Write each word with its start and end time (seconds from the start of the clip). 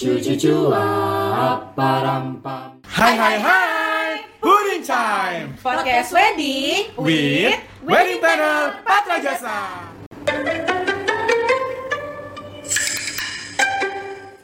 Cucu 0.00 0.32
cuap, 0.32 1.76
parampam. 1.76 2.80
Hai 2.88 3.20
hai 3.20 3.36
hai, 3.36 4.10
Pudding 4.40 4.80
Time 4.80 5.52
Podcast 5.60 6.16
Wedding 6.16 6.88
with 6.96 7.60
Wedding 7.84 8.16
Planner 8.16 8.80
Patra 8.80 9.20
Jasa. 9.20 9.60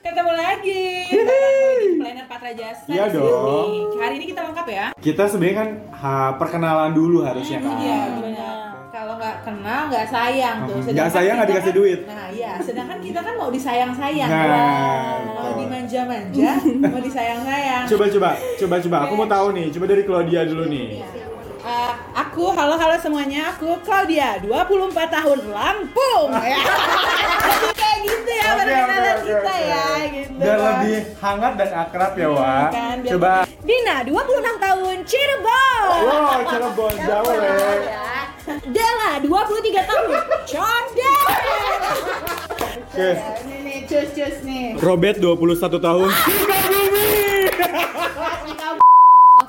Ketemu 0.04 0.32
lagi 0.36 0.84
Wedding 1.24 2.04
Planner 2.04 2.26
Patra 2.28 2.52
Jasa 2.52 2.92
Iya 2.92 3.04
dong. 3.16 3.96
Hari 3.96 4.14
ini 4.20 4.24
kita 4.28 4.40
lengkap 4.44 4.66
ya 4.68 4.86
Kita 4.92 5.24
sebenarnya 5.24 5.56
kan 5.56 5.68
ha, 5.96 6.12
perkenalan 6.36 6.92
dulu 6.92 7.24
harusnya 7.24 7.64
kan. 7.64 7.80
Iya 7.80 8.00
benar 8.20 8.45
kenal 9.46 9.80
nggak 9.86 10.06
sayang 10.06 10.56
tuh 10.64 10.82
Nggak 10.84 11.06
sayang, 11.08 11.34
nggak 11.36 11.48
dikasih 11.48 11.70
kan- 11.70 11.78
duit. 11.78 11.98
Nah 12.04 12.26
iya 12.28 12.52
Sedangkan 12.58 12.98
kita 12.98 13.20
kan 13.20 13.34
mau 13.34 13.48
disayang-sayang 13.48 14.26
Nah, 14.26 15.22
Mau 15.22 15.46
betul. 15.46 15.52
dimanja-manja 15.62 16.50
Mau 16.92 17.00
disayang-sayang 17.00 17.84
Coba 17.86 18.04
coba, 18.08 18.30
coba 18.56 18.74
coba. 18.80 18.96
Aku 19.00 19.12
mau 19.14 19.28
tahu 19.28 19.46
nih. 19.52 19.66
Coba 19.70 19.84
dari 19.86 20.02
Claudia 20.02 20.42
dulu 20.42 20.66
nih. 20.66 20.86
Eh, 21.62 21.92
aku, 22.14 22.46
halo-halo 22.48 22.94
semuanya, 22.96 23.50
aku 23.50 23.74
Claudia, 23.80 24.38
24 24.38 24.86
tahun, 25.08 25.50
Lampung 25.50 26.30
ya. 26.46 26.62
Kayak 27.72 27.98
gitu 28.04 28.30
ya 28.30 28.46
Oke, 28.46 28.58
perkenalan 28.60 28.94
oke, 28.94 29.18
oke, 29.18 29.26
kita 29.26 29.50
oke. 29.50 29.66
ya 29.66 29.86
gitu 30.06 30.30
Bang. 30.38 30.58
lebih 30.62 30.96
hangat 31.18 31.52
dan 31.56 31.70
akrab 31.76 32.12
ya, 32.14 32.28
Wak. 32.28 32.68
kan, 32.70 32.96
Coba. 33.04 33.32
Dina, 33.60 33.96
26 34.00 34.22
tahun, 34.56 34.96
Cirebon 35.02 35.86
Wow, 36.06 36.38
Cirebon 36.44 36.94
jauh 37.00 37.34
ya. 37.34 38.05
Della, 38.66 39.22
23 39.22 39.86
tahun, 39.86 40.18
Condet 40.42 41.26
Oke. 42.96 43.10
Ini 43.46 43.56
nih, 43.62 43.78
cus-cus 43.86 44.36
nih 44.42 44.74
Robert 44.82 45.22
21 45.22 45.78
tahun. 45.78 46.10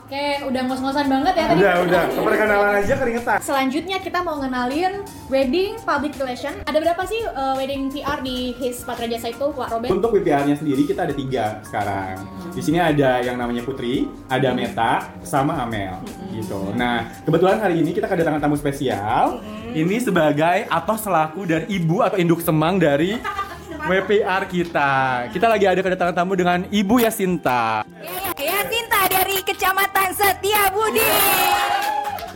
Oke, 0.08 0.40
udah 0.40 0.62
ngos-ngosan 0.72 1.12
banget 1.12 1.34
ya 1.36 1.46
tadi. 1.52 1.60
Udah, 1.60 1.74
udah. 1.84 2.02
Perkenalan 2.16 2.80
aja 2.80 2.96
keringetan. 2.96 3.38
Selanjutnya 3.44 4.00
kita 4.00 4.24
mau 4.24 4.40
ngenalin 4.40 5.04
wedding 5.28 5.76
public 5.84 6.16
relation. 6.16 6.56
Ada 6.64 6.80
berapa 6.80 7.04
sih 7.04 7.28
uh, 7.28 7.60
wedding 7.60 7.92
PR 7.92 8.24
di 8.24 8.56
His 8.56 8.88
Patra 8.88 9.04
Jasa 9.04 9.36
itu, 9.36 9.52
Pak 9.52 9.68
Robert? 9.68 9.92
Untuk 9.92 10.16
WPR-nya 10.16 10.56
sendiri 10.56 10.88
kita 10.88 11.04
ada 11.04 11.12
tiga 11.12 11.60
sekarang. 11.68 12.24
Di 12.56 12.64
sini 12.64 12.80
ada 12.80 13.20
yang 13.20 13.36
namanya 13.36 13.68
Putri, 13.68 14.08
ada 14.32 14.56
Meta, 14.56 15.12
sama 15.28 15.60
Amel, 15.60 16.00
gitu. 16.32 16.72
Nah, 16.72 17.12
kebetulan 17.28 17.60
hari 17.60 17.84
ini 17.84 17.92
kita 17.92 18.08
kedatangan 18.08 18.40
tamu 18.40 18.56
spesial. 18.56 19.44
Ini 19.76 20.00
sebagai 20.00 20.72
atau 20.72 20.96
selaku 20.96 21.44
dari 21.44 21.68
ibu 21.68 22.00
atau 22.00 22.16
induk 22.16 22.40
semang 22.40 22.80
dari 22.80 23.20
WPR 23.92 24.48
kita. 24.48 25.28
Kita 25.36 25.52
lagi 25.52 25.68
ada 25.68 25.84
kedatangan 25.84 26.16
tamu 26.16 26.40
dengan 26.40 26.64
Ibu 26.72 27.04
Yasinta. 27.04 27.84
Ya 27.84 27.92
Sinta 27.92 28.27
dari 29.08 29.40
Kecamatan 29.40 30.10
Setiabudi. 30.12 31.12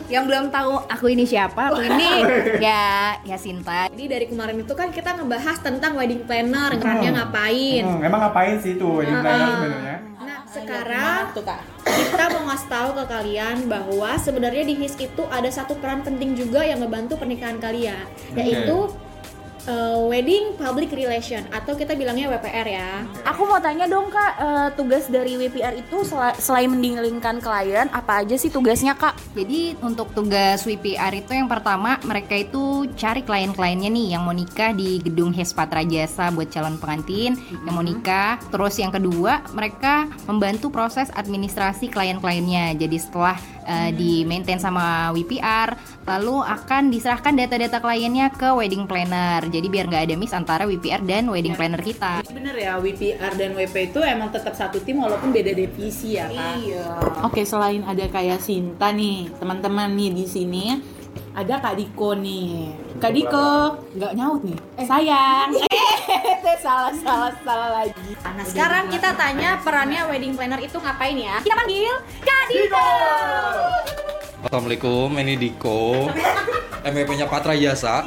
Yang 0.08 0.24
belum 0.28 0.44
tahu 0.52 0.72
aku 0.92 1.06
ini 1.08 1.24
siapa, 1.24 1.72
aku 1.72 1.84
ini 1.88 2.20
ya 2.64 3.16
ya 3.24 3.36
Sinta. 3.40 3.88
Jadi 3.88 4.04
dari 4.08 4.26
kemarin 4.28 4.60
itu 4.60 4.72
kan 4.76 4.92
kita 4.92 5.16
ngebahas 5.16 5.56
tentang 5.64 5.96
wedding 5.96 6.28
planner, 6.28 6.76
perannya 6.76 7.16
ngapain. 7.16 7.84
Hmm, 7.84 8.00
emang 8.04 8.20
ngapain 8.28 8.60
sih 8.60 8.76
tuh 8.76 9.00
wedding 9.00 9.20
planner 9.24 9.48
sebenarnya? 9.56 9.96
Nah, 10.20 10.38
sekarang 10.48 11.22
Tuh 11.32 11.44
kak 11.48 11.60
kita 12.12 12.24
mau 12.28 12.42
ngasih 12.52 12.68
tahu 12.68 12.90
ke 12.92 13.04
kalian 13.08 13.56
bahwa 13.72 14.10
sebenarnya 14.20 14.64
di 14.68 14.74
HIS 14.84 14.94
itu 15.00 15.22
ada 15.32 15.48
satu 15.48 15.80
peran 15.80 16.04
penting 16.04 16.36
juga 16.36 16.60
yang 16.60 16.84
ngebantu 16.84 17.16
pernikahan 17.16 17.56
kalian, 17.56 18.04
yaitu 18.36 18.92
uh, 19.68 19.98
wedding 20.08 20.54
public 20.58 20.90
relation 20.94 21.42
atau 21.52 21.74
kita 21.76 21.94
bilangnya 21.94 22.30
WPR 22.32 22.66
ya. 22.66 22.90
Aku 23.28 23.46
mau 23.46 23.58
tanya 23.62 23.86
dong 23.86 24.10
kak, 24.10 24.32
eh, 24.38 24.68
tugas 24.74 25.06
dari 25.06 25.38
WPR 25.38 25.78
itu 25.78 26.02
sel- 26.02 26.36
selain 26.38 26.70
mendinginkan 26.70 27.38
klien, 27.38 27.86
apa 27.92 28.24
aja 28.24 28.34
sih 28.34 28.50
tugasnya 28.50 28.94
kak? 28.98 29.14
Jadi 29.34 29.78
untuk 29.82 30.10
tugas 30.12 30.64
WPR 30.66 31.12
itu 31.14 31.32
yang 31.34 31.46
pertama 31.46 31.98
mereka 32.02 32.34
itu 32.34 32.86
cari 32.98 33.22
klien-kliennya 33.22 33.90
nih 33.90 34.06
yang 34.16 34.22
mau 34.26 34.34
nikah 34.34 34.74
di 34.74 34.98
gedung 35.02 35.30
Hes 35.34 35.54
Patra 35.54 35.86
Jasa 35.86 36.30
buat 36.34 36.50
calon 36.50 36.78
pengantin 36.78 37.38
yang 37.62 37.74
mau 37.74 37.84
nikah. 37.84 38.38
Terus 38.50 38.74
yang 38.78 38.90
kedua 38.90 39.42
mereka 39.54 40.10
membantu 40.26 40.68
proses 40.70 41.08
administrasi 41.14 41.88
klien-kliennya. 41.88 42.74
Jadi 42.76 42.96
setelah 42.98 43.36
uh, 43.66 43.90
di 43.94 44.26
maintain 44.26 44.58
sama 44.58 45.10
WPR, 45.14 45.74
lalu 46.06 46.42
akan 46.42 46.90
diserahkan 46.90 47.34
data-data 47.34 47.78
kliennya 47.78 48.34
ke 48.34 48.48
wedding 48.54 48.86
planner. 48.86 49.46
Jadi 49.52 49.68
biar 49.68 49.84
nggak 49.84 50.02
ada 50.08 50.14
miss 50.16 50.32
antara 50.32 50.64
WPR 50.64 51.04
dan 51.04 51.28
wedding 51.28 51.52
planner 51.52 51.84
kita. 51.84 52.24
Bener 52.32 52.56
ya, 52.56 52.80
WPR 52.80 53.36
dan 53.36 53.52
WP 53.52 53.92
itu 53.92 54.00
emang 54.00 54.32
tetap 54.32 54.56
satu 54.56 54.80
tim 54.80 55.04
walaupun 55.04 55.28
beda 55.28 55.52
divisi 55.52 56.16
ya 56.16 56.32
kak 56.32 56.56
Iya. 56.64 56.88
Oke, 57.28 57.44
selain 57.44 57.84
ada 57.84 58.08
kayak 58.08 58.40
Sinta 58.40 58.88
nih, 58.96 59.28
teman-teman 59.36 59.92
nih 59.92 60.10
di 60.16 60.24
sini 60.24 60.64
ada 61.36 61.60
Kak 61.60 61.76
Diko 61.76 62.16
nih. 62.16 62.72
Kak 62.96 63.12
Diko 63.12 63.76
nggak 63.92 64.12
nyaut 64.16 64.40
nih. 64.40 64.56
Eh, 64.80 64.86
sayang. 64.88 65.52
Eh, 65.68 66.56
salah 66.64 66.92
salah 66.96 67.32
salah 67.44 67.70
lagi. 67.84 68.10
Nah, 68.24 68.44
sekarang 68.48 68.88
kita 68.88 69.12
tanya 69.16 69.60
perannya 69.60 70.08
wedding 70.08 70.32
planner 70.32 70.60
itu 70.64 70.80
ngapain 70.80 71.16
ya? 71.16 71.40
Kita 71.44 71.56
panggil 71.56 71.92
Kak 72.24 72.42
Diko. 72.48 72.88
Assalamualaikum, 74.42 75.08
ini 75.22 75.34
Diko 75.38 76.10
MVP-nya 76.82 77.30
Patra 77.30 77.54
Jasa 77.54 78.02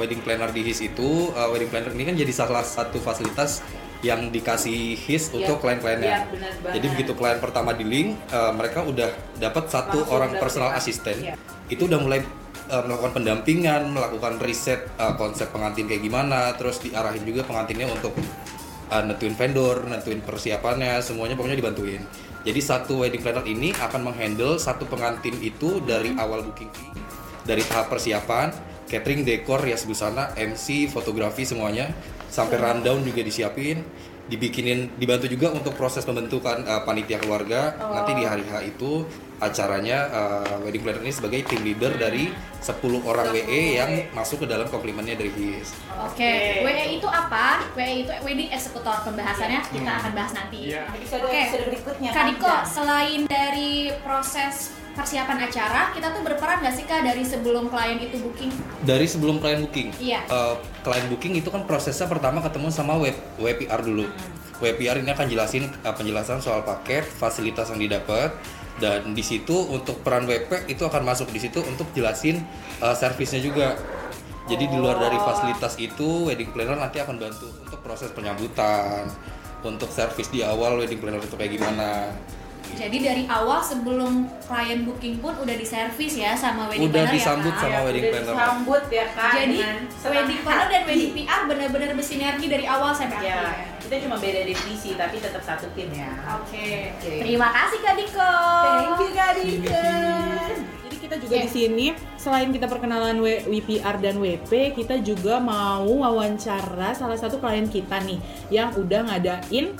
Wedding 0.00 0.24
planner 0.24 0.48
di 0.48 0.64
HIS 0.64 0.80
itu 0.88 1.28
uh, 1.36 1.52
Wedding 1.52 1.68
planner 1.68 1.92
ini 1.92 2.08
kan 2.08 2.16
jadi 2.16 2.32
salah 2.32 2.64
satu 2.64 2.96
fasilitas 2.98 3.60
yang 4.00 4.32
dikasih 4.32 4.96
HIS 4.96 5.36
untuk 5.36 5.60
klien-kliennya 5.60 6.08
iya, 6.08 6.24
benar 6.24 6.52
banget. 6.64 6.72
Jadi 6.80 6.86
begitu 6.96 7.12
klien 7.12 7.36
pertama 7.36 7.76
di 7.76 7.84
link 7.84 8.16
uh, 8.32 8.48
Mereka 8.48 8.88
udah 8.88 9.12
dapat 9.36 9.68
satu 9.68 10.00
Langsung 10.00 10.16
orang 10.16 10.30
personal 10.40 10.72
asisten 10.72 11.20
Iya. 11.20 11.36
Itu 11.68 11.84
udah 11.84 12.00
mulai 12.00 12.24
uh, 12.72 12.82
melakukan 12.88 13.20
pendampingan 13.20 13.92
Melakukan 13.92 14.40
riset 14.40 14.88
uh, 14.96 15.20
konsep 15.20 15.52
pengantin 15.52 15.84
kayak 15.84 16.00
gimana 16.00 16.56
Terus 16.56 16.80
diarahin 16.80 17.28
juga 17.28 17.44
pengantinnya 17.44 17.92
untuk 17.92 18.16
uh, 18.90 19.02
nentuin 19.06 19.36
vendor, 19.38 19.86
nentuin 19.86 20.20
persiapannya, 20.20 20.98
semuanya 21.00 21.38
pokoknya 21.38 21.58
dibantuin. 21.62 22.02
Jadi 22.40 22.60
satu 22.60 23.04
wedding 23.04 23.22
planner 23.22 23.44
ini 23.46 23.70
akan 23.76 24.10
menghandle 24.10 24.56
satu 24.56 24.88
pengantin 24.88 25.36
itu 25.44 25.78
dari 25.84 26.16
awal 26.16 26.40
booking 26.40 26.72
dari 27.44 27.64
tahap 27.64 27.88
persiapan, 27.88 28.52
catering, 28.90 29.22
dekor, 29.22 29.62
rias 29.62 29.86
busana, 29.86 30.34
MC, 30.34 30.90
fotografi 30.90 31.46
semuanya, 31.46 31.94
sampai 32.26 32.58
rundown 32.58 33.06
juga 33.06 33.22
disiapin, 33.22 33.86
dibikinin, 34.26 34.94
dibantu 34.98 35.26
juga 35.30 35.54
untuk 35.54 35.78
proses 35.78 36.02
pembentukan 36.02 36.66
uh, 36.66 36.82
panitia 36.82 37.22
keluarga. 37.22 37.78
Nanti 37.78 38.18
di 38.18 38.24
hari 38.26 38.42
H 38.46 38.66
itu 38.66 39.06
acaranya 39.40 39.98
uh, 40.12 40.56
wedding 40.62 40.84
planner 40.84 41.00
ini 41.00 41.12
sebagai 41.16 41.40
tim 41.48 41.64
leader 41.64 41.96
dari 41.96 42.28
10 42.60 42.76
orang 43.08 43.32
WE 43.32 43.80
yang 43.80 43.90
masuk 44.12 44.44
ke 44.44 44.46
dalam 44.46 44.68
komplimennya 44.68 45.16
dari 45.16 45.32
HIS. 45.32 45.72
Oke, 45.96 46.60
WE 46.60 47.00
itu 47.00 47.08
apa? 47.08 47.64
WE 47.72 48.04
itu 48.04 48.12
wedding 48.20 48.52
executor 48.52 49.00
pembahasannya 49.00 49.64
kita 49.72 49.92
akan 50.04 50.12
bahas 50.12 50.32
nanti. 50.36 50.76
Episode 50.76 51.24
Oke. 51.24 51.40
episode 51.40 51.64
berikutnya. 51.72 52.10
Kak 52.12 52.24
Diko, 52.28 52.46
panjang. 52.46 52.68
selain 52.68 53.20
dari 53.26 53.72
proses 54.04 54.79
persiapan 54.94 55.38
acara, 55.46 55.94
kita 55.94 56.10
tuh 56.12 56.22
berperan 56.26 56.60
nggak 56.62 56.74
sih 56.74 56.84
kak 56.84 57.06
dari 57.06 57.22
sebelum 57.22 57.70
klien 57.70 57.98
itu 58.02 58.16
booking? 58.20 58.50
dari 58.82 59.06
sebelum 59.06 59.36
klien 59.38 59.60
booking. 59.62 59.88
Iya. 60.02 60.20
Eh, 60.26 60.54
klien 60.82 61.06
booking 61.08 61.34
itu 61.38 61.48
kan 61.48 61.64
prosesnya 61.64 62.10
pertama 62.10 62.42
ketemu 62.42 62.68
sama 62.72 62.98
web 62.98 63.16
WPR 63.38 63.80
dulu. 63.82 64.06
WPR 64.60 65.00
ini 65.00 65.10
akan 65.10 65.26
jelasin 65.30 65.70
eh, 65.70 65.94
penjelasan 65.94 66.42
soal 66.42 66.66
paket, 66.66 67.06
fasilitas 67.06 67.70
yang 67.72 67.80
didapat 67.80 68.34
dan 68.80 69.12
di 69.12 69.20
situ 69.20 69.52
untuk 69.68 70.00
peran 70.00 70.24
WP 70.24 70.72
itu 70.72 70.82
akan 70.88 71.04
masuk 71.04 71.28
di 71.30 71.40
situ 71.40 71.60
untuk 71.64 71.88
jelasin 71.92 72.40
eh, 72.80 72.96
servisnya 72.96 73.40
juga. 73.40 73.76
Jadi 74.50 74.66
di 74.66 74.76
luar 74.82 74.98
dari 74.98 75.14
fasilitas 75.14 75.78
itu 75.78 76.26
wedding 76.26 76.50
planner 76.50 76.74
nanti 76.74 76.98
akan 76.98 77.22
bantu 77.22 77.46
untuk 77.62 77.78
proses 77.86 78.10
penyambutan, 78.10 79.06
untuk 79.62 79.92
servis 79.94 80.26
di 80.32 80.42
awal 80.42 80.80
wedding 80.80 80.98
planner 80.98 81.22
itu 81.22 81.36
kayak 81.38 81.54
gimana. 81.54 82.10
Jadi 82.72 82.96
dari 82.98 83.22
awal 83.24 83.60
sebelum 83.60 84.12
klien 84.40 84.82
booking 84.82 85.18
pun 85.18 85.34
udah 85.34 85.52
diservis 85.52 86.14
ya 86.14 86.32
sama 86.32 86.66
wedding 86.66 86.86
Udah 86.86 87.02
planner 87.02 87.12
disambut 87.12 87.52
ya 87.52 87.60
sama 87.60 87.78
wedding 87.82 88.02
Udah 88.02 88.12
planner. 88.12 88.32
disambut 88.32 88.82
ya 88.88 89.04
kak. 89.10 89.32
Jadi 89.34 89.58
wedding 90.02 90.40
planner 90.40 90.68
dan 90.68 90.82
wedding 90.84 91.10
PR 91.14 91.40
benar-benar 91.44 91.90
bersinergi 91.92 92.46
dari 92.46 92.64
awal 92.64 92.90
sampai 92.90 93.18
Ya, 93.22 93.36
akhir. 93.42 93.82
kita 93.82 93.94
cuma 94.02 94.16
beda 94.16 94.40
divisi 94.42 94.90
tapi 94.94 95.16
tetap 95.16 95.40
satu 95.40 95.66
tim 95.70 95.90
ya. 95.90 96.08
Oke. 96.34 96.94
Oke. 96.94 97.12
Terima 97.20 97.48
kasih 97.50 97.78
Kak 97.80 97.94
Diko. 97.94 98.32
Thank 98.64 98.98
you 98.98 99.10
Kak 99.12 99.30
Dika. 99.36 99.86
Jadi 100.80 100.96
kita 100.98 101.14
juga 101.16 101.34
di 101.36 101.48
sini 101.48 101.86
selain 102.14 102.48
kita 102.48 102.66
perkenalan 102.66 103.18
W- 103.18 103.44
WPR 103.46 103.96
dan 103.98 104.16
WP, 104.16 104.50
kita 104.74 104.98
juga 104.98 105.36
mau 105.36 105.84
wawancara 105.84 106.90
salah 106.92 107.14
satu 107.14 107.36
klien 107.36 107.64
kita 107.64 108.00
nih 108.00 108.18
yang 108.48 108.72
udah 108.72 109.06
ngadain. 109.06 109.76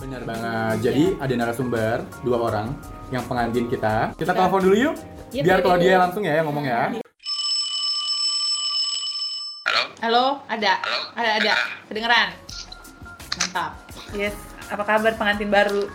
Benar 0.00 0.24
banget. 0.24 0.76
Jadi 0.80 1.04
ada 1.20 1.34
narasumber 1.36 2.00
dua 2.24 2.40
orang 2.40 2.72
yang 3.12 3.20
pengantin 3.28 3.68
kita. 3.68 4.16
Kita 4.16 4.32
telepon 4.32 4.64
dulu 4.64 4.72
yuk. 4.72 4.96
Yep, 5.36 5.44
Biar 5.44 5.60
kalau 5.60 5.76
dia 5.76 6.00
langsung 6.00 6.24
ya 6.24 6.40
yang 6.40 6.48
ngomong 6.48 6.64
ya. 6.64 6.88
Halo, 10.00 10.40
ada? 10.48 10.80
Ada, 11.12 11.30
ada. 11.44 11.52
Kedengeran? 11.92 12.32
Mantap. 13.36 13.76
Yes, 14.16 14.32
apa 14.72 14.88
kabar 14.88 15.12
pengantin 15.20 15.52
baru? 15.52 15.84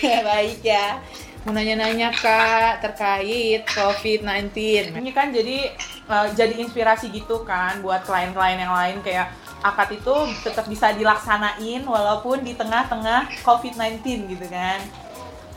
ya, 0.00 0.24
baik 0.24 0.64
ya. 0.64 0.96
Mau 1.44 1.52
nanya-nanya 1.52 2.08
kak 2.16 2.80
terkait 2.80 3.68
COVID-19. 3.68 4.48
Ini 4.96 5.10
kan 5.12 5.28
jadi 5.28 5.76
eh, 6.08 6.26
jadi 6.32 6.56
inspirasi 6.56 7.12
gitu 7.12 7.44
kan 7.44 7.84
buat 7.84 8.00
klien-klien 8.08 8.56
yang 8.56 8.72
lain 8.72 9.04
kayak 9.04 9.28
akad 9.60 9.92
itu 9.92 10.14
tetap 10.40 10.64
bisa 10.64 10.90
dilaksanain 10.90 11.82
walaupun 11.82 12.40
di 12.40 12.52
tengah-tengah 12.52 13.28
COVID-19 13.40 14.00
gitu 14.26 14.46
kan. 14.46 14.80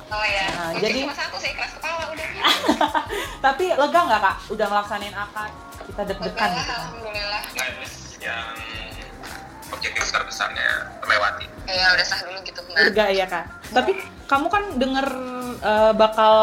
Oh 0.07 0.21
ya, 0.21 0.45
Nah, 0.45 0.71
jadi- 0.77 1.03
cuma 1.03 1.15
satu 1.15 1.37
sih, 1.37 1.49
keras 1.51 1.73
kepala 1.73 2.05
udah. 2.05 2.27
Tapi 3.45 3.65
lega 3.71 3.99
nggak 4.03 4.21
kak 4.21 4.35
udah 4.47 4.65
ngelaksanain 4.67 5.15
akad? 5.15 5.51
Kita 5.83 6.01
deg-degan 6.05 6.49
gitu 6.53 6.63
kan. 6.63 6.79
alhamdulillah. 6.79 7.41
yang 8.23 8.55
objektif 9.67 10.07
terbesarnya 10.07 10.69
melewati. 11.01 11.45
Ya 11.65 11.91
udah 11.91 12.05
sah 12.05 12.23
dulu 12.23 12.39
gitu. 12.41 12.59
Nah, 12.63 12.87
Lega 12.87 13.05
ya 13.09 13.25
kak. 13.25 13.45
Tapi 13.73 13.91
kamu 14.25 14.47
kan 14.47 14.63
denger 14.77 15.07
eh, 15.59 15.93
bakal 15.93 16.33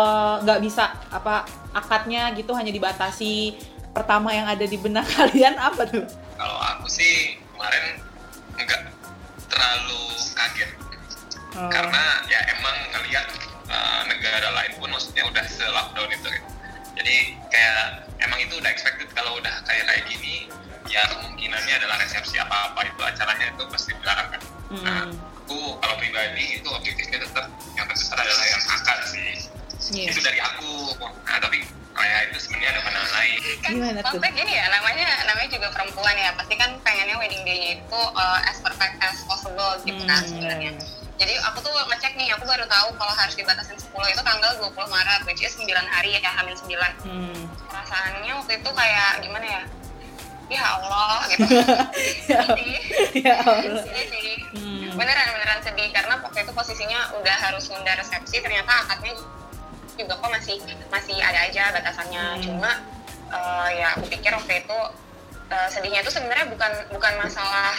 nggak 0.44 0.60
bisa 0.60 0.92
apa 1.08 1.44
akadnya 1.70 2.34
gitu 2.34 2.52
hanya 2.52 2.68
dibatasi 2.68 3.56
pertama 3.90 4.30
yang 4.30 4.44
ada 4.44 4.62
di 4.62 4.76
benak 4.76 5.08
kalian 5.16 5.56
apa 5.56 5.88
tuh? 5.88 6.04
Kalau 6.36 6.58
aku 6.58 6.84
sih 6.84 7.39
kemarin 7.60 7.84
nggak 8.56 8.80
terlalu 9.46 10.00
kaget 10.32 10.72
Oh. 11.50 11.66
karena 11.66 11.98
ya 12.24 12.38
emang 12.48 12.78
ngeliat 12.88 13.26
uh, 13.66 14.06
negara 14.06 14.54
lain 14.54 14.70
pun 14.78 14.86
maksudnya 14.86 15.26
udah 15.26 15.42
se 15.42 15.66
lockdown 15.66 16.06
itu 16.06 16.22
gitu. 16.22 16.30
Jadi 16.94 17.14
kayak 17.50 18.06
emang 18.22 18.38
itu 18.38 18.54
udah 18.54 18.70
expected 18.70 19.10
kalau 19.10 19.34
udah 19.34 19.50
kayak 19.66 19.82
kayak 19.82 20.06
gini 20.06 20.46
ya 20.86 21.02
kemungkinannya 21.10 21.74
adalah 21.74 21.98
resepsi 21.98 22.38
apa 22.38 22.70
apa 22.70 22.86
itu 22.86 23.02
acaranya 23.02 23.50
itu 23.50 23.62
pasti 23.66 23.90
dilarang 23.92 24.30
kan. 24.30 24.40
Nah, 24.78 25.02
Hmm. 25.02 25.10
aku 25.42 25.58
kalau 25.76 25.94
pribadi 25.98 26.62
itu 26.62 26.68
objektifnya 26.70 27.18
tetap 27.18 27.50
yang 27.74 27.84
terbesar 27.84 28.14
adalah 28.16 28.46
yang 28.46 28.62
akad 28.70 29.00
sih. 29.04 29.30
Iya. 29.90 30.06
Itu 30.14 30.20
dari 30.22 30.38
aku. 30.38 30.72
Nah, 31.02 31.38
tapi 31.42 31.66
kayak 31.90 32.30
itu 32.30 32.38
sebenarnya 32.40 32.70
ada 32.70 32.80
pandangan 32.80 33.12
lain. 33.12 33.38
kan 33.58 33.70
Gimana 33.74 33.90
tuh? 33.90 34.02
maksudnya 34.06 34.30
gini 34.32 34.52
ya, 34.54 34.64
namanya 34.70 35.06
namanya 35.26 35.48
juga 35.50 35.66
perempuan 35.74 36.14
ya, 36.14 36.30
pasti 36.32 36.54
kan 36.54 36.70
pengennya 37.10 37.18
wedding 37.18 37.42
day-nya 37.42 37.70
itu 37.76 37.98
uh, 38.14 38.38
as 38.46 38.62
perfect 38.62 38.94
as 39.02 39.18
possible 39.26 39.70
gitu 39.82 39.98
kan 40.06 40.14
Hmm. 40.16 40.30
sebenarnya. 40.30 40.70
Jadi 41.20 41.34
aku 41.42 41.58
tuh 41.60 41.74
ngecek 41.90 42.16
nih, 42.16 42.32
aku 42.32 42.46
baru 42.48 42.64
tahu 42.64 42.96
kalau 42.96 43.12
harus 43.12 43.34
dibatasin 43.36 43.76
10 43.76 43.92
itu 44.08 44.22
tanggal 44.24 44.56
20 44.56 44.72
Maret, 44.88 45.20
which 45.26 45.42
is 45.42 45.52
9 45.52 45.66
hari 45.84 46.16
ya, 46.16 46.30
hamil 46.32 46.54
9. 46.54 46.70
Hmm. 47.04 47.44
Perasaannya 47.66 48.32
waktu 48.32 48.52
itu 48.56 48.70
kayak 48.70 49.10
gimana 49.20 49.44
ya? 49.44 49.62
Ya 50.50 50.62
Allah 50.66 51.20
gitu. 51.30 51.44
Ya 52.26 52.40
Sedih. 52.46 52.80
Ya 53.20 53.34
Allah. 53.36 53.82
Sedih 53.84 54.06
sih. 54.08 54.32
Hmm. 54.54 54.96
Beneran 54.96 55.26
beneran 55.30 55.60
sedih 55.60 55.90
karena 55.90 56.14
waktu 56.16 56.38
itu 56.40 56.52
posisinya 56.52 57.00
udah 57.18 57.36
harus 57.42 57.68
nunda 57.68 57.92
resepsi 57.94 58.38
ternyata 58.38 58.70
akadnya 58.80 59.12
juga 59.94 60.14
kok 60.16 60.30
masih 60.30 60.56
masih 60.88 61.16
ada 61.18 61.44
aja 61.44 61.68
batasannya 61.70 62.24
Hmm. 62.32 62.42
cuma 62.42 62.70
eh, 63.30 63.68
ya 63.76 63.92
aku 63.92 64.08
pikir 64.08 64.32
waktu 64.32 64.64
itu 64.64 64.78
eh, 65.50 65.69
sedihnya 65.69 66.00
itu 66.00 66.11
sebenarnya 66.11 66.47
bukan 66.49 66.73
bukan 66.91 67.12
masalah 67.19 67.75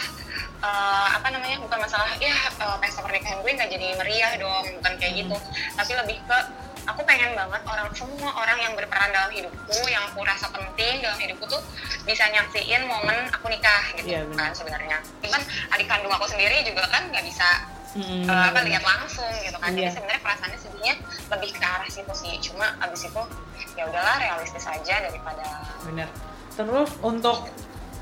eh, 0.60 1.06
apa 1.12 1.28
namanya 1.28 1.56
bukan 1.58 1.78
masalah 1.80 2.08
ya 2.20 2.32
eh, 2.32 2.76
pesta 2.78 3.00
pernikahan 3.00 3.40
gue 3.40 3.50
nggak 3.50 3.70
jadi 3.70 3.86
meriah 3.98 4.32
dong 4.38 4.64
bukan 4.80 4.92
kayak 5.00 5.14
gitu 5.24 5.36
tapi 5.74 5.92
lebih 5.96 6.16
ke 6.24 6.38
aku 6.82 6.98
pengen 7.06 7.30
banget 7.38 7.62
orang 7.62 7.86
semua 7.94 8.30
orang 8.34 8.58
yang 8.58 8.72
berperan 8.74 9.14
dalam 9.14 9.30
hidupku 9.30 9.76
yang 9.86 10.02
aku 10.10 10.26
rasa 10.26 10.50
penting 10.50 10.98
dalam 10.98 11.14
hidupku 11.14 11.46
tuh 11.46 11.62
bisa 12.02 12.26
nyaksiin 12.26 12.82
momen 12.90 13.30
aku 13.30 13.46
nikah 13.46 13.82
gitu 13.94 14.10
Iya, 14.10 14.26
benar. 14.26 14.50
kan 14.50 14.52
sebenarnya 14.52 14.98
kan 15.22 15.42
adik 15.70 15.86
kandung 15.86 16.10
aku 16.10 16.26
sendiri 16.26 16.66
juga 16.66 16.82
kan 16.90 17.06
nggak 17.10 17.22
bisa 17.22 17.46
Hmm. 17.92 18.24
apa 18.24 18.64
lihat 18.64 18.80
langsung 18.80 19.28
gitu 19.44 19.52
kan 19.60 19.68
Iya. 19.76 19.84
jadi 19.84 20.00
sebenarnya 20.00 20.22
perasaannya 20.24 20.58
sedihnya 20.58 20.94
lebih 21.28 21.50
ke 21.52 21.60
arah 21.60 21.84
situ 21.92 22.12
sih 22.16 22.32
cuma 22.40 22.72
abis 22.80 23.04
itu 23.04 23.22
ya 23.76 23.84
udahlah 23.84 24.16
realistis 24.16 24.64
aja 24.64 24.94
daripada 25.04 25.44
Bener. 25.84 26.08
Terus 26.56 26.88
untuk 27.04 27.52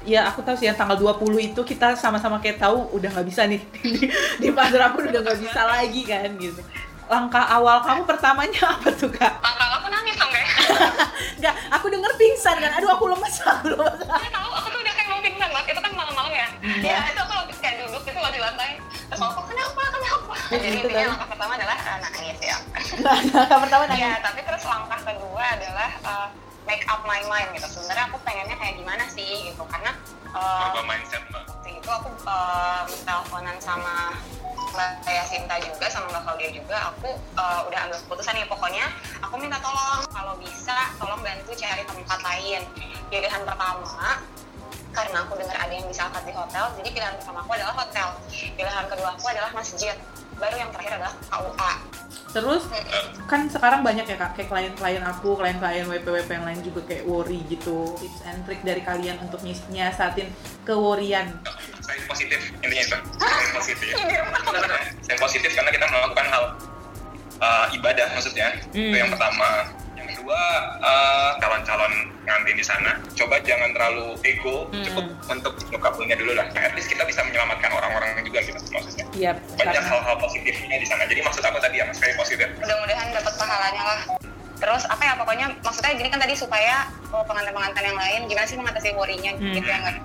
ya 0.02 0.24
aku 0.24 0.40
tahu 0.40 0.54
sih 0.54 0.64
yang 0.64 0.74
tanggal 0.74 0.96
20 0.96 1.20
itu 1.44 1.60
kita 1.60 1.92
sama-sama 1.94 2.38
kayak 2.38 2.56
tahu 2.58 2.88
udah 2.90 3.08
nggak 3.10 3.26
bisa 3.26 3.44
nih 3.44 3.60
di, 3.84 4.06
di 4.38 4.48
pasar 4.50 4.90
pun 4.90 5.04
udah 5.04 5.20
nggak 5.20 5.38
bisa 5.38 5.60
lagi 5.62 6.02
kan 6.02 6.30
gitu. 6.34 6.60
Langkah 7.06 7.42
awal 7.44 7.82
kamu 7.82 8.02
pertamanya 8.04 8.70
apa 8.70 8.88
tuh 8.90 9.08
kak? 9.08 9.34
langkah 9.36 9.68
aku 9.76 9.86
nangis 9.88 10.14
dong 10.14 10.30
kayak 10.30 10.48
Enggak, 11.36 11.54
aku 11.68 11.86
denger 11.88 12.12
pingsan 12.14 12.56
kan. 12.56 12.70
Aduh 12.72 12.90
aku 12.90 13.04
lemes, 13.08 13.34
aku 13.40 13.66
lemes. 13.68 13.98
saya 14.06 14.30
tahu 14.30 14.50
aku 14.52 14.68
tuh 14.68 14.78
udah 14.78 14.92
kayak 14.92 15.08
mau 15.08 15.20
pingsan 15.20 15.48
banget 15.50 15.68
itu 15.68 15.80
kan 15.80 15.92
malam-malam 15.92 16.30
ya 16.30 16.46
ya 16.80 16.98
itu 17.06 17.20
aku 17.20 17.34
lagi 17.34 17.54
kayak 17.56 17.74
duduk 17.82 18.02
gitu 18.04 18.16
loh 18.16 18.30
di 18.30 18.38
lantai 18.38 18.70
terus 19.10 19.20
aku 19.20 19.42
kenapa 19.44 19.80
kenapa 19.90 20.32
jadi 20.48 20.66
Gitu 20.70 20.86
intinya 20.86 20.94
kan. 20.94 21.10
langkah 21.10 21.28
pertama 21.28 21.52
adalah 21.56 21.76
eh, 21.76 21.98
nangis 22.00 22.38
ya 22.40 22.56
langkah 23.34 23.58
pertama 23.58 23.82
nanya. 23.84 23.98
ya 23.98 24.12
tapi 24.20 24.40
terus 24.40 24.62
langkah 24.64 25.00
kedua 25.02 25.44
adalah 25.50 25.90
eh, 25.98 26.26
make 26.70 26.86
up 26.86 27.02
mind 27.02 27.50
gitu. 27.50 27.66
Sebenarnya 27.66 28.06
aku 28.06 28.22
pengennya 28.22 28.54
kayak 28.54 28.78
gimana 28.78 29.04
sih 29.10 29.50
gitu. 29.50 29.66
Karena 29.66 29.90
eh, 30.30 30.62
Berubah 30.70 30.86
mindset 30.86 31.22
mbak. 31.26 31.42
waktu 31.50 31.70
itu 31.74 31.90
aku 31.90 32.08
um, 32.22 32.86
teleponan 33.02 33.58
sama 33.58 34.14
Mbak 34.70 35.02
Yasinta 35.02 35.58
juga 35.58 35.90
sama 35.90 36.06
Mbak 36.14 36.22
Claudia 36.30 36.50
juga. 36.54 36.94
Aku 36.94 37.18
uh, 37.34 37.66
udah 37.66 37.90
ambil 37.90 37.98
keputusan 38.06 38.38
nih. 38.38 38.46
Pokoknya 38.46 38.86
aku 39.18 39.34
minta 39.42 39.58
tolong 39.58 40.06
kalau 40.14 40.38
bisa 40.38 40.94
tolong 40.94 41.18
bantu 41.26 41.50
cari 41.58 41.82
tempat 41.82 42.18
lain. 42.22 42.62
Pilihan 43.10 43.42
pertama 43.42 44.22
karena 44.90 45.22
aku 45.22 45.38
dengar 45.38 45.54
ada 45.54 45.70
yang 45.70 45.86
bisa 45.86 46.10
akad 46.10 46.26
di 46.26 46.34
hotel 46.34 46.66
jadi 46.82 46.90
pilihan 46.90 47.14
pertama 47.18 47.42
aku 47.42 47.52
adalah 47.58 47.74
hotel. 47.74 48.08
Pilihan 48.30 48.84
kedua 48.86 49.10
aku 49.18 49.26
adalah 49.26 49.50
masjid. 49.54 49.94
Baru 50.38 50.54
yang 50.54 50.70
terakhir 50.70 51.02
adalah 51.02 51.14
KUA 51.30 51.99
Terus 52.30 52.62
kan 53.26 53.50
sekarang 53.50 53.82
banyak 53.82 54.06
ya 54.06 54.16
kak, 54.18 54.38
kayak 54.38 54.48
klien-klien 54.50 55.02
aku, 55.02 55.34
klien-klien 55.34 55.86
WP-WP 55.86 56.30
yang 56.30 56.46
lain 56.46 56.60
juga 56.62 56.80
kayak 56.86 57.04
worry 57.06 57.42
gitu. 57.50 57.90
Tips 57.98 58.20
and 58.26 58.40
trick 58.46 58.62
dari 58.62 58.82
kalian 58.86 59.18
untuk 59.18 59.42
nyiasatin 59.42 60.30
keworian. 60.62 61.26
saya 61.80 62.06
positif 62.06 62.38
intinya 62.62 62.82
itu 62.86 62.96
saya 63.18 63.50
positif. 63.50 63.92
Saya 65.02 65.16
positif 65.18 65.50
karena 65.58 65.70
kita 65.74 65.86
melakukan 65.90 66.26
hal 66.30 66.44
uh, 67.42 67.66
ibadah 67.74 68.06
maksudnya. 68.14 68.62
Itu 68.70 68.94
yang 68.94 69.10
pertama 69.10 69.79
kedua 70.30 70.46
uh, 70.78 71.30
calon-calon 71.42 71.92
pengantin 72.22 72.54
di 72.54 72.62
sana. 72.62 72.90
Coba 73.18 73.42
jangan 73.42 73.74
terlalu 73.74 74.14
ego 74.22 74.70
cukup 74.70 75.10
untuk 75.26 75.58
nyukapulnya 75.74 76.14
dulu 76.14 76.38
lah. 76.38 76.46
At 76.54 76.70
least 76.78 76.86
kita 76.86 77.02
bisa 77.02 77.26
menyelamatkan 77.26 77.66
orang-orang 77.74 78.22
juga 78.22 78.38
gitu 78.46 78.62
maksudnya. 78.70 79.04
Iya, 79.10 79.32
banyak 79.58 79.74
karena 79.74 79.90
hal-hal 79.90 80.16
positifnya 80.22 80.78
di 80.78 80.86
sana. 80.86 81.02
Jadi 81.10 81.18
maksud 81.26 81.42
aku 81.42 81.58
tadi 81.58 81.82
ya 81.82 81.84
mas 81.90 81.98
kayak 81.98 82.14
positif. 82.14 82.46
Mudah-mudahan 82.62 83.10
dapat 83.10 83.34
pahalanya 83.34 83.82
lah. 83.82 84.00
Terus 84.60 84.82
apa 84.86 85.02
ya 85.02 85.14
pokoknya 85.18 85.46
maksudnya 85.66 85.98
gini 85.98 86.08
kan 86.14 86.20
tadi 86.22 86.34
supaya 86.38 86.86
oh, 87.10 87.26
pengantin-pengantin 87.26 87.84
yang 87.90 87.98
lain 87.98 88.20
gimana 88.30 88.46
sih 88.46 88.54
mengatasi 88.54 88.94
worry-nya 88.94 89.34
Hmm. 89.34 89.50
gitu 89.50 89.66
ya 89.66 89.78
nggak 89.82 89.98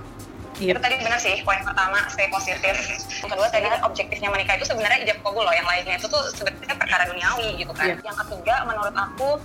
Iya. 0.55 0.71
itu 0.71 0.79
tadi 0.79 0.95
benar 1.03 1.19
sih 1.19 1.35
poin 1.43 1.59
pertama 1.67 2.07
stay 2.07 2.31
positif. 2.31 2.71
Yang 3.19 3.27
kedua 3.35 3.47
tadi 3.51 3.67
kan 3.67 3.83
objektifnya 3.83 4.31
menikah 4.31 4.55
itu 4.55 4.63
sebenarnya 4.63 5.03
ijab 5.03 5.19
kabul 5.19 5.43
loh 5.43 5.51
yang 5.51 5.67
lainnya 5.67 5.99
itu 5.99 6.07
tuh 6.07 6.23
sebenarnya 6.31 6.79
perkara 6.79 7.03
duniawi 7.11 7.59
gitu 7.59 7.75
kan. 7.75 7.91
Iya. 7.91 7.99
yang 7.99 8.15
ketiga 8.23 8.63
menurut 8.63 8.95
aku 8.95 9.35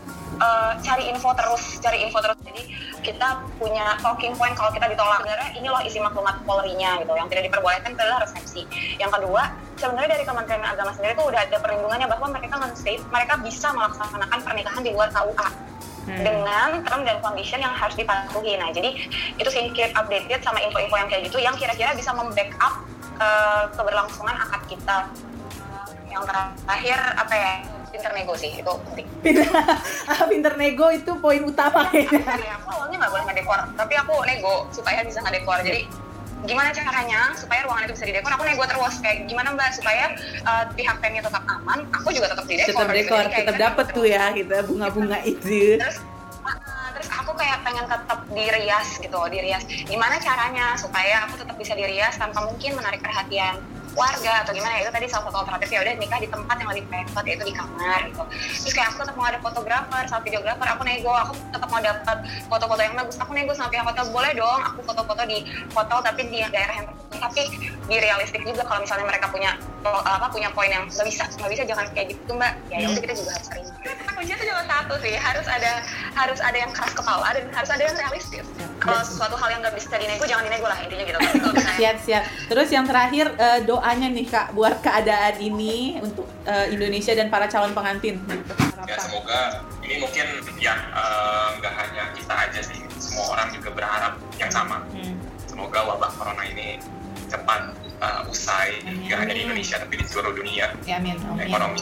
eh, 0.40 0.73
cari 0.80 1.04
info 1.12 1.30
terus 1.37 1.62
cari 1.78 1.99
info 2.09 2.18
terus 2.25 2.38
jadi 2.40 2.62
kita 3.00 3.28
punya 3.56 3.97
talking 4.00 4.37
point 4.37 4.52
kalau 4.56 4.73
kita 4.73 4.88
ditolak 4.88 5.20
sebenarnya 5.25 5.50
ini 5.56 5.68
loh 5.68 5.80
isi 5.85 6.00
maklumat 6.00 6.40
polrinya 6.44 7.00
gitu 7.00 7.12
yang 7.16 7.28
tidak 7.28 7.49
diperbolehkan 7.49 7.97
adalah 7.97 8.25
resepsi 8.25 8.64
yang 9.00 9.12
kedua 9.12 9.52
sebenarnya 9.80 10.20
dari 10.20 10.25
Kementerian 10.28 10.64
Agama 10.64 10.92
sendiri 10.92 11.16
tuh 11.16 11.32
udah 11.32 11.40
ada 11.44 11.56
perlindungannya 11.61 12.09
bahwa 12.09 12.26
mereka 12.32 12.61
men-state 12.61 13.00
mereka 13.09 13.40
bisa 13.40 13.73
melaksanakan 13.73 14.38
pernikahan 14.44 14.82
di 14.85 14.92
luar 14.92 15.09
KUA 15.12 15.70
Hmm. 16.11 16.25
dengan 16.25 16.68
term 16.82 17.04
dan 17.04 17.20
condition 17.20 17.61
yang 17.61 17.76
harus 17.76 17.92
dipatuhi. 17.92 18.56
Nah, 18.56 18.73
jadi 18.73 18.97
itu 19.37 19.49
sih 19.52 19.68
keep 19.76 19.92
updated 19.92 20.40
sama 20.40 20.59
info-info 20.64 20.97
yang 20.97 21.09
kayak 21.12 21.23
gitu 21.28 21.38
yang 21.38 21.54
kira-kira 21.54 21.92
bisa 21.92 22.11
membackup 22.16 22.82
uh, 23.20 23.68
keberlangsungan 23.76 24.32
akad 24.32 24.62
kita. 24.66 24.99
Uh, 25.70 25.88
yang 26.09 26.25
terakhir 26.25 26.99
apa 27.20 27.35
ya? 27.37 27.52
Pinter 27.90 28.11
nego 28.14 28.35
sih 28.38 28.50
itu 28.54 28.73
penting. 28.87 29.06
pinter, 29.25 29.47
ah, 30.06 30.25
pinter 30.30 30.54
nego 30.54 30.87
itu 30.94 31.12
poin 31.18 31.42
utama 31.42 31.90
kayaknya. 31.90 32.23
Ya, 32.23 32.54
aku 32.62 32.68
awalnya 32.70 32.97
nggak 33.02 33.12
boleh 33.12 33.25
ngedekor, 33.30 33.61
tapi 33.75 33.94
aku 33.99 34.14
nego 34.25 34.54
supaya 34.70 35.02
bisa 35.02 35.18
ngedekor. 35.26 35.59
Jadi 35.66 35.82
gimana 36.49 36.73
caranya 36.73 37.37
supaya 37.37 37.61
ruangan 37.68 37.85
itu 37.90 37.94
bisa 37.99 38.06
didekor? 38.09 38.30
Aku 38.38 38.44
nego 38.47 38.64
terus 38.64 38.94
kayak 39.02 39.28
gimana 39.28 39.52
mbak 39.52 39.75
supaya 39.75 40.14
uh, 40.47 40.64
pihak 40.73 40.97
venue 41.02 41.20
tetap 41.20 41.44
aman, 41.44 41.85
aku 41.90 42.09
juga 42.14 42.32
tetap 42.32 42.47
didekor. 42.47 42.70
Tetap 42.73 42.88
gitu. 42.88 42.99
dekor, 43.02 43.25
kayak 43.28 43.47
tetap 43.50 43.75
nego 43.76 43.90
tuh 43.92 44.06
ya 44.06 44.25
kita 44.32 44.56
bunga-bunga 44.64 45.18
itu. 45.26 45.76
terus 45.76 45.99
uh, 46.47 46.88
terus 46.94 47.09
aku 47.11 47.32
kayak 47.37 47.59
pengen 47.66 47.85
tetap 47.90 48.20
dirias 48.30 48.88
gitu 49.02 49.20
dirias 49.28 49.62
gimana 49.87 50.16
caranya 50.23 50.78
supaya 50.78 51.26
aku 51.26 51.42
tetap 51.42 51.56
bisa 51.59 51.73
dirias 51.75 52.14
tanpa 52.16 52.44
mungkin 52.47 52.78
menarik 52.78 53.02
perhatian 53.02 53.59
warga 53.99 54.47
atau 54.47 54.52
gimana 54.54 54.78
ya 54.78 54.80
itu 54.87 54.92
tadi 54.94 55.06
salah 55.11 55.25
satu 55.28 55.38
alternatif 55.42 55.68
ya 55.75 55.80
udah 55.82 55.94
nikah 55.99 56.18
di 56.23 56.28
tempat 56.30 56.56
yang 56.62 56.68
lebih 56.70 56.85
private 56.87 57.26
yaitu 57.26 57.44
di 57.50 57.54
kamar 57.54 58.00
gitu. 58.06 58.23
Terus 58.64 58.73
kayak 58.75 58.88
aku 58.94 58.97
tetap 59.02 59.14
mau 59.18 59.26
ada 59.26 59.38
fotografer 59.42 60.02
sama 60.06 60.23
videografer 60.23 60.66
aku 60.70 60.82
nego. 60.87 61.11
Aku 61.11 61.32
tetap 61.50 61.68
mau 61.68 61.80
dapat 61.82 62.16
foto-foto 62.47 62.80
yang 62.80 62.94
bagus. 62.94 63.16
Aku 63.18 63.30
nego 63.35 63.52
sama 63.54 63.68
pihak 63.73 63.85
hotel. 63.85 64.06
Boleh 64.14 64.32
dong 64.35 64.61
aku 64.62 64.80
foto-foto 64.87 65.23
di 65.26 65.42
hotel 65.75 65.99
tapi 66.02 66.20
di 66.30 66.38
daerah 66.50 66.75
yang 66.82 66.87
tapi 67.11 67.42
di 67.90 67.97
realistik 67.99 68.40
juga 68.47 68.62
kalau 68.64 68.80
misalnya 68.80 69.04
mereka 69.04 69.26
punya 69.28 69.59
apa 69.85 70.30
punya 70.30 70.49
poin 70.54 70.70
yang 70.70 70.87
nggak 70.88 71.06
bisa 71.11 71.26
nggak 71.37 71.50
bisa 71.52 71.62
jangan 71.66 71.87
kayak 71.92 72.14
gitu 72.14 72.32
mbak. 72.38 72.54
Ya 72.70 72.78
Hmm. 72.80 72.94
udah 72.94 73.02
kita 73.02 73.14
juga 73.18 73.30
harus 73.35 73.49
terima 73.50 74.10
kuncinya 74.20 74.36
itu 74.36 74.46
cuma 74.46 74.62
satu 74.62 74.94
sih 75.00 75.16
harus 75.16 75.46
ada 75.48 75.72
harus 76.12 76.38
ada 76.38 76.52
yang 76.54 76.68
keras 76.70 76.92
kepala 76.92 77.32
dan 77.32 77.48
harus 77.50 77.70
ada 77.70 77.82
yang 77.82 77.96
realistis 77.96 78.44
kalau 78.76 79.00
sesuatu 79.00 79.32
hal 79.34 79.48
yang 79.48 79.60
nggak 79.60 79.72
bisa 79.72 79.96
dinego 79.96 80.24
jangan 80.24 80.44
dinego 80.44 80.66
lah 80.66 80.76
intinya 80.76 81.04
gitu 81.04 81.18
misalnya 81.24 81.72
Siap 81.72 81.96
siap. 81.98 82.22
Terus 82.46 82.68
yang 82.68 82.84
terakhir 82.84 83.32
eh, 83.34 83.64
doanya 83.64 84.08
nih 84.10 84.26
kak 84.26 84.52
buat 84.52 84.76
keadaan 84.78 85.40
ini 85.40 85.96
untuk 85.98 86.28
eh, 86.44 86.68
Indonesia 86.68 87.12
dan 87.14 87.28
para 87.28 87.48
calon 87.48 87.72
pengantin. 87.72 88.20
Gitu. 88.20 88.52
ya 88.82 88.96
semoga 88.98 89.40
ini 89.80 89.96
mungkin 89.98 90.26
ya 90.58 90.76
eh, 90.76 91.48
nggak 91.56 91.72
hanya 91.74 92.04
kita 92.12 92.34
aja 92.38 92.60
sih 92.60 92.80
semua 92.94 93.32
orang 93.32 93.48
juga 93.50 93.72
berharap 93.72 94.12
yang 94.36 94.50
sama 94.50 94.84
Hmm. 94.90 95.16
semoga 95.46 95.80
wabah 95.86 96.12
corona 96.12 96.44
ini 96.44 96.76
cepat 97.26 97.72
eh, 97.98 98.22
usai 98.26 98.84
nggak 98.84 99.18
hanya 99.18 99.32
di 99.32 99.40
Indonesia 99.42 99.76
tapi 99.78 99.96
di 99.96 100.04
seluruh 100.04 100.32
dunia 100.34 100.72
Ya 100.84 100.96
amin. 100.96 101.16
amin. 101.22 101.46
ekonomi 101.46 101.80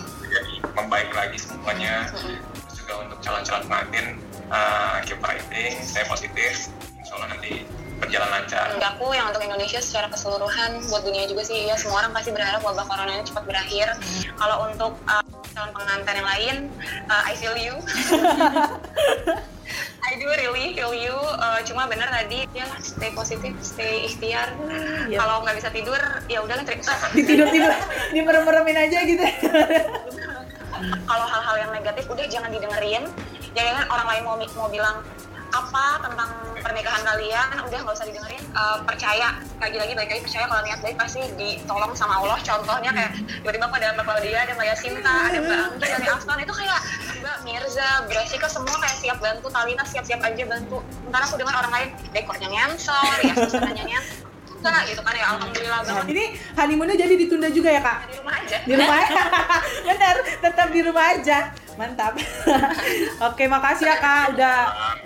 membaik 0.84 1.10
lagi 1.14 1.38
semuanya 1.40 2.06
terus 2.14 2.74
juga 2.78 2.94
untuk 3.06 3.18
calon-calon 3.24 3.62
pengantin 3.66 4.06
uh, 4.52 5.02
keep 5.02 5.18
fighting 5.18 5.74
stay 5.82 6.04
positif 6.06 6.70
insya 7.02 7.12
Allah 7.18 7.34
nanti 7.34 7.66
berjalan 7.98 8.30
lancar 8.30 8.70
Menurut 8.70 8.88
aku 8.94 9.06
yang 9.10 9.26
untuk 9.26 9.42
Indonesia 9.42 9.80
secara 9.82 10.06
keseluruhan 10.06 10.70
buat 10.86 11.02
dunia 11.02 11.26
juga 11.26 11.42
sih 11.42 11.66
ya 11.66 11.74
semua 11.74 12.06
orang 12.06 12.14
pasti 12.14 12.30
berharap 12.30 12.62
wabah 12.62 12.86
corona 12.86 13.10
ini 13.10 13.26
cepat 13.26 13.42
berakhir. 13.42 13.98
Kalau 14.38 14.70
untuk 14.70 14.94
uh, 15.10 15.22
calon 15.50 15.74
pengantin 15.74 16.14
yang 16.14 16.28
lain, 16.30 16.56
uh, 17.10 17.22
I 17.26 17.34
feel 17.34 17.58
you. 17.58 17.74
I 20.08 20.16
do 20.16 20.24
really 20.24 20.72
feel 20.72 20.96
you. 20.96 21.12
Uh, 21.12 21.60
cuma 21.68 21.84
bener 21.84 22.08
tadi 22.08 22.48
ya 22.56 22.64
stay 22.80 23.12
positif, 23.12 23.52
stay 23.60 24.08
ikhtiar. 24.08 24.56
Iya. 25.10 25.20
Kalau 25.20 25.44
nggak 25.44 25.56
bisa 25.60 25.68
tidur 25.68 26.00
ya 26.32 26.40
udahlah 26.40 26.64
terima. 26.64 26.94
Tidur 27.12 27.46
tidur 27.52 27.72
dimerem-meremin 28.16 28.76
aja 28.88 28.98
gitu. 29.04 29.24
Kalau 30.80 31.26
hal-hal 31.26 31.56
yang 31.66 31.70
negatif 31.74 32.04
udah 32.08 32.26
jangan 32.30 32.50
didengerin. 32.52 33.04
Jangan 33.56 33.84
orang 33.90 34.06
lain 34.06 34.22
mau 34.24 34.36
mau 34.56 34.68
bilang 34.70 35.02
apa 35.48 36.04
tentang 36.04 36.28
pernikahan 36.60 37.00
kalian 37.08 37.48
udah 37.64 37.78
nggak 37.80 37.96
usah 37.96 38.06
didengerin. 38.06 38.44
Eh, 38.52 38.78
percaya. 38.84 39.40
Lagi-lagi 39.58 39.92
baik 39.96 40.10
lagi 40.12 40.22
percaya 40.22 40.44
kalau 40.46 40.62
niat 40.62 40.80
baik 40.84 40.96
pasti 41.00 41.20
ditolong 41.40 41.92
sama 41.96 42.20
Allah. 42.20 42.38
Contohnya 42.44 42.90
kayak 42.92 43.12
tiba-tiba 43.42 43.66
kok 43.66 43.78
ada 43.80 43.88
Mbak 43.96 44.04
Claudia 44.04 44.38
ada 44.44 44.52
Mbak 44.54 44.66
Yasinta 44.70 45.14
ada 45.32 45.38
Mbak 45.40 45.58
Anggi 45.58 45.86
dari 45.88 46.06
Afnan 46.06 46.38
itu 46.44 46.54
kayak 46.54 46.80
Mbak 47.24 47.36
Mirza 47.48 47.88
Brasika 48.06 48.48
semua 48.52 48.76
kayak 48.76 48.96
siap 49.00 49.18
bantu. 49.18 49.46
Talina 49.48 49.84
siap-siap 49.88 50.20
aja 50.20 50.44
bantu. 50.44 50.78
Ntar 51.08 51.20
aku 51.24 51.34
dengar 51.40 51.54
orang 51.64 51.72
lain 51.72 51.88
dekornya 52.12 52.48
ngensor 52.52 53.16
ya 53.24 53.34
susananya 53.34 54.00
enggak 54.58 54.82
gitu 54.90 55.00
kan 55.06 55.14
ya 55.14 55.26
alhamdulillah 55.34 55.80
banget 55.86 56.04
Ini 56.10 56.24
honeymoonnya 56.58 56.96
jadi 56.98 57.14
ditunda 57.14 57.48
juga 57.50 57.70
ya 57.70 57.80
kak? 57.82 57.98
di 58.10 58.14
rumah 58.18 58.34
aja 58.34 58.56
Di 58.66 58.72
rumah 58.74 58.96
aja. 58.98 59.22
Bener, 59.86 60.16
tetap 60.42 60.68
di 60.74 60.80
rumah 60.82 61.04
aja. 61.14 61.38
Mantap. 61.78 62.12
Oke, 63.30 63.44
makasih 63.46 63.86
ya 63.86 63.96
kak 64.02 64.24
udah 64.34 64.56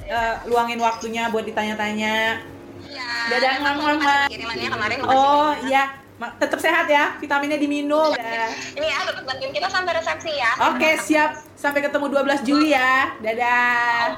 eh, 0.09 0.35
luangin 0.49 0.81
waktunya 0.81 1.29
buat 1.29 1.45
ditanya-tanya. 1.45 2.41
Iya. 2.89 3.11
Dadah, 3.29 3.53
makasih 3.61 4.31
kirimannya 4.33 4.69
kemarin 4.73 4.99
Oh 5.05 5.53
iya, 5.69 6.01
tetap 6.41 6.59
sehat 6.61 6.87
ya. 6.89 7.17
Vitaminnya 7.21 7.61
diminum. 7.61 8.17
Dadah. 8.17 8.51
ini 8.79 8.87
ya 8.89 8.99
tetap 9.05 9.25
bantuin 9.29 9.53
kita 9.53 9.69
sampai 9.69 9.93
resepsi 10.01 10.33
ya 10.33 10.53
Oke, 10.73 10.91
siap. 10.97 11.31
Sampai 11.57 11.85
ketemu 11.85 12.09
12 12.09 12.49
Juli 12.49 12.73
ya. 12.73 13.13
Dadah. 13.21 14.17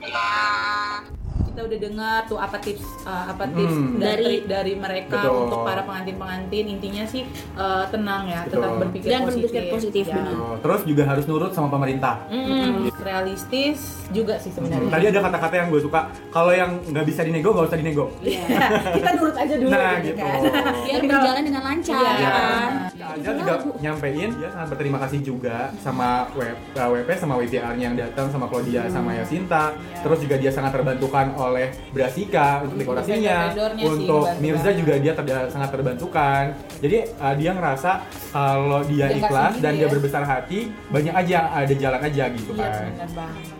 Ya. 0.00 1.19
Kita 1.60 1.68
udah 1.76 1.82
dengar 1.92 2.20
tuh 2.24 2.40
apa 2.40 2.56
tips 2.56 3.04
uh, 3.04 3.36
apa 3.36 3.44
tips 3.52 3.68
Hmm. 3.76 4.00
dari 4.00 4.48
dari 4.48 4.72
mereka 4.72 5.20
Betul. 5.20 5.44
untuk 5.44 5.60
para 5.60 5.84
pengantin-pengantin. 5.84 6.64
Intinya 6.72 7.04
sih 7.04 7.28
uh, 7.52 7.84
tenang 7.92 8.32
ya, 8.32 8.48
tetap 8.48 8.64
Betul. 8.64 8.80
berpikir 8.80 9.08
Dan 9.12 9.20
positif. 9.28 9.44
berpikir 9.44 9.64
positif, 9.68 10.04
Ya. 10.08 10.14
benar. 10.16 10.56
Terus 10.56 10.80
juga 10.88 11.02
harus 11.04 11.24
nurut 11.28 11.52
sama 11.52 11.68
pemerintah. 11.68 12.24
Mm, 12.32 12.88
realistis 13.04 13.76
juga 14.08 14.40
sih 14.40 14.48
sebenarnya. 14.48 14.88
Tadi 14.88 15.04
ada 15.12 15.20
kata-kata 15.20 15.54
yang 15.54 15.68
gue 15.68 15.82
suka. 15.84 16.00
Kalau 16.32 16.48
yang 16.48 16.80
nggak 16.80 17.04
bisa 17.04 17.20
dinego, 17.28 17.52
nggak 17.52 17.66
usah 17.68 17.76
dinego. 17.76 18.04
Iya. 18.24 18.40
Kita 18.96 19.10
nurut 19.20 19.36
aja 19.36 19.54
dulu 19.60 19.68
Nah, 19.68 19.92
gitu 20.00 20.06
gitu. 20.08 20.16
kan. 20.16 20.40
Biar 20.80 21.00
berjalan 21.04 21.42
dengan 21.44 21.62
lancar. 21.62 21.92
Iya. 22.00 22.12
Ya, 22.16 22.30
kan? 22.32 22.70
Angel 23.10 23.34
juga 23.36 23.54
nyampein 23.76 24.30
dia 24.32 24.48
sangat 24.48 24.68
berterima 24.72 24.98
kasih 24.98 25.20
juga 25.20 25.56
sama 25.76 26.24
WP, 26.32 26.56
uh, 26.72 26.88
WP 26.88 27.08
sama 27.20 27.34
WPR-nya 27.36 27.84
yang 27.84 27.96
datang 27.98 28.32
sama 28.32 28.48
Claudia 28.48 28.88
sama 28.88 29.12
Yasinta. 29.12 29.76
Iya. 29.76 30.00
Terus 30.08 30.18
juga 30.24 30.36
dia 30.40 30.48
sangat 30.48 30.72
terbantukan 30.72 31.26
oleh 31.34 31.49
Brasika 31.90 32.62
untuk 32.62 32.76
dekorasinya. 32.78 33.50
sih, 33.50 33.84
Untuk 33.84 34.24
Mirza 34.38 34.70
juga 34.72 34.94
dia 34.96 35.12
ter- 35.12 35.50
sangat 35.50 35.68
terbantukan. 35.70 36.42
Jadi 36.80 36.96
uh, 37.16 37.34
dia 37.34 37.50
ngerasa 37.52 37.90
kalau 38.30 38.80
dia 38.84 39.06
ikhlas 39.10 39.58
dan 39.58 39.72
dia 39.74 39.88
berbesar 39.88 40.22
hati, 40.22 40.70
banyak 40.88 41.14
aja 41.14 41.38
ada 41.52 41.74
jalan 41.74 42.00
aja 42.00 42.24
gitu 42.30 42.50
Iya, 42.52 42.66
kan. 42.66 43.08
banget. 43.12 43.59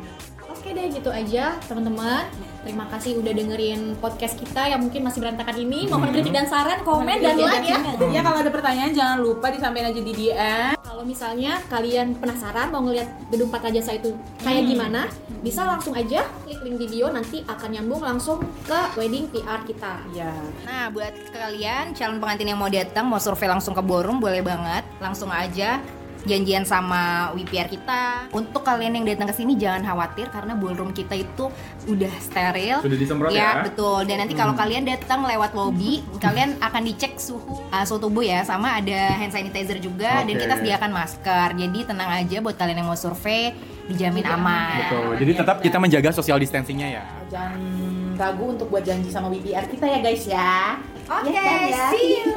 Oke 0.70 0.86
deh 0.86 1.02
gitu 1.02 1.10
aja 1.10 1.58
teman-teman. 1.66 2.30
Terima 2.62 2.86
kasih 2.86 3.18
udah 3.18 3.34
dengerin 3.34 3.98
podcast 3.98 4.38
kita 4.38 4.70
yang 4.70 4.78
mungkin 4.78 5.02
masih 5.02 5.18
berantakan 5.18 5.58
ini. 5.58 5.90
Mohon 5.90 6.14
kritik 6.14 6.30
dan 6.30 6.46
saran, 6.46 6.86
komen 6.86 7.18
dan 7.18 7.34
like 7.42 7.66
ya. 7.66 7.82
Ya 8.06 8.22
kalau 8.22 8.38
ada 8.38 8.54
pertanyaan 8.54 8.94
jangan 8.94 9.18
lupa 9.18 9.50
disampaikan 9.50 9.90
aja 9.90 9.98
di 9.98 10.14
DM. 10.14 10.78
Kalau 10.78 11.02
misalnya 11.02 11.58
kalian 11.66 12.14
penasaran 12.22 12.70
mau 12.70 12.86
ngeliat 12.86 13.10
gedung 13.34 13.50
Patrajasa 13.50 13.98
itu 13.98 14.14
kayak 14.46 14.70
gimana, 14.70 15.10
bisa 15.42 15.66
langsung 15.66 15.90
aja 15.98 16.22
klik 16.46 16.62
link 16.62 16.78
di 16.78 16.86
bio 16.86 17.10
nanti 17.10 17.42
akan 17.50 17.68
nyambung 17.74 18.06
langsung 18.06 18.38
ke 18.62 18.78
wedding 18.94 19.26
PR 19.34 19.66
kita. 19.66 20.06
Ya. 20.14 20.30
Nah, 20.70 20.86
buat 20.94 21.34
kalian 21.34 21.98
calon 21.98 22.22
pengantin 22.22 22.46
yang 22.46 22.62
mau 22.62 22.70
datang, 22.70 23.10
mau 23.10 23.18
survei 23.18 23.50
langsung 23.50 23.74
ke 23.74 23.82
ballroom 23.82 24.22
boleh 24.22 24.38
banget, 24.38 24.86
langsung 25.02 25.34
aja 25.34 25.82
janjian 26.24 26.64
sama 26.68 27.32
WPR 27.36 27.68
kita. 27.70 28.28
Untuk 28.34 28.62
kalian 28.64 29.00
yang 29.00 29.04
datang 29.08 29.30
ke 29.30 29.34
sini 29.36 29.56
jangan 29.56 29.84
khawatir 29.84 30.28
karena 30.28 30.52
ballroom 30.56 30.92
kita 30.92 31.16
itu 31.16 31.48
udah 31.88 32.12
steril. 32.20 32.84
Sudah 32.84 32.98
disemprot 32.98 33.30
ya? 33.32 33.64
betul. 33.64 34.04
Dan 34.04 34.24
nanti 34.24 34.34
kalau 34.36 34.52
kalian 34.56 34.84
datang 34.84 35.24
lewat 35.24 35.56
lobby, 35.56 36.04
kalian 36.20 36.60
akan 36.60 36.82
dicek 36.84 37.16
suhu 37.16 37.60
uh, 37.72 37.84
suhu 37.84 38.00
tubuh 38.00 38.24
ya, 38.24 38.44
sama 38.44 38.80
ada 38.80 39.16
hand 39.16 39.32
sanitizer 39.32 39.80
juga 39.80 40.24
dan 40.24 40.34
Oke. 40.36 40.42
kita 40.44 40.54
sediakan 40.60 40.90
masker. 40.92 41.48
Jadi 41.56 41.78
tenang 41.86 42.10
aja 42.10 42.36
buat 42.42 42.56
kalian 42.56 42.84
yang 42.84 42.88
mau 42.88 42.98
survei, 42.98 43.54
dijamin 43.88 44.26
aman. 44.26 44.86
Betul. 44.86 45.10
Jadi 45.24 45.32
tetap 45.40 45.56
kita 45.64 45.76
menjaga 45.80 46.10
social 46.12 46.38
distancingnya 46.38 46.88
ya. 47.00 47.04
Jangan 47.30 48.09
ragu 48.20 48.52
untuk 48.52 48.68
buat 48.68 48.84
janji 48.84 49.08
sama 49.08 49.32
WPR 49.32 49.64
kita 49.64 49.88
ya 49.88 49.98
guys 49.98 50.28
ya. 50.28 50.76
Oke, 51.10 51.32
Ya 51.32 51.42
kan, 51.42 51.58
ya? 51.66 51.88
see 51.90 52.20
you. 52.20 52.36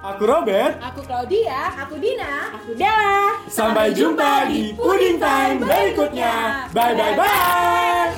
Aku 0.00 0.22
Robert. 0.24 0.78
Aku 0.80 1.00
Claudia. 1.02 1.74
Aku 1.80 1.98
Dina. 1.98 2.54
Aku 2.54 2.72
Della. 2.72 3.36
Sampai 3.50 3.92
jumpa 3.92 4.46
di 4.46 4.70
Pudding 4.72 5.18
Time 5.18 5.58
berikutnya. 5.60 6.68
Bye 6.70 6.94
bye 6.94 7.14
bye. 7.18 8.14